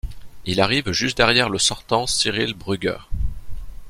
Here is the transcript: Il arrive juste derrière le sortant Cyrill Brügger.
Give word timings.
Il 0.45 0.59
arrive 0.61 0.91
juste 0.93 1.17
derrière 1.17 1.47
le 1.47 1.59
sortant 1.59 2.07
Cyrill 2.07 2.55
Brügger. 2.55 2.97